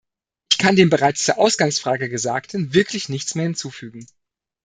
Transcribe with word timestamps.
Ich 0.51 0.57
kann 0.57 0.75
dem 0.75 0.89
bereits 0.89 1.21
zur 1.21 1.37
Ausgangsfrage 1.37 2.09
Gesagten 2.09 2.73
wirklich 2.73 3.07
nichts 3.07 3.35
mehr 3.35 3.43
hinzufügen. 3.45 4.07